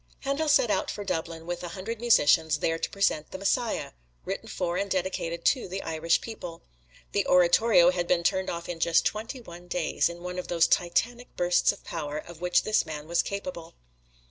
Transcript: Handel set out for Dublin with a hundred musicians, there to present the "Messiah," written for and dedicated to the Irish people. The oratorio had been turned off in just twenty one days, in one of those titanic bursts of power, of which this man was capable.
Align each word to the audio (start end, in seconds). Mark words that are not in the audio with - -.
Handel 0.21 0.49
set 0.49 0.71
out 0.71 0.89
for 0.89 1.03
Dublin 1.03 1.45
with 1.45 1.61
a 1.63 1.67
hundred 1.77 2.01
musicians, 2.01 2.57
there 2.57 2.79
to 2.79 2.89
present 2.89 3.29
the 3.29 3.37
"Messiah," 3.37 3.91
written 4.25 4.47
for 4.49 4.75
and 4.75 4.89
dedicated 4.89 5.45
to 5.45 5.67
the 5.67 5.83
Irish 5.83 6.21
people. 6.21 6.63
The 7.11 7.27
oratorio 7.27 7.91
had 7.91 8.07
been 8.07 8.23
turned 8.23 8.49
off 8.49 8.67
in 8.67 8.79
just 8.79 9.05
twenty 9.05 9.41
one 9.41 9.67
days, 9.67 10.09
in 10.09 10.23
one 10.23 10.39
of 10.39 10.47
those 10.47 10.65
titanic 10.65 11.35
bursts 11.35 11.71
of 11.71 11.83
power, 11.83 12.17
of 12.17 12.41
which 12.41 12.63
this 12.63 12.83
man 12.83 13.07
was 13.07 13.21
capable. 13.21 13.75